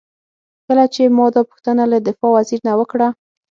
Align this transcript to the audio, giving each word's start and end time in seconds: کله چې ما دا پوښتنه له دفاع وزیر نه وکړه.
کله 0.65 0.83
چې 0.93 1.01
ما 1.17 1.25
دا 1.35 1.41
پوښتنه 1.49 1.83
له 1.91 1.97
دفاع 2.07 2.31
وزیر 2.37 2.59
نه 2.67 2.73
وکړه. 2.79 3.07